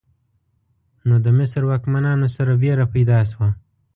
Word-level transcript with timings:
نو 1.07 1.15
د 1.25 1.27
مصر 1.37 1.61
واکمنانو 1.71 2.27
سره 2.35 2.51
ویره 2.61 2.85
پیدا 2.93 3.19
شوه. 3.31 3.49